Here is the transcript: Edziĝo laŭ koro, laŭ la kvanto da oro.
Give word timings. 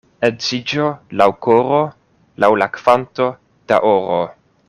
Edziĝo 0.27 0.85
laŭ 1.21 1.27
koro, 1.47 1.83
laŭ 2.45 2.51
la 2.63 2.71
kvanto 2.79 3.31
da 3.73 3.81
oro. 3.93 4.19